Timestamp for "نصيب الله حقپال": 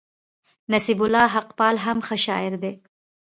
0.69-1.75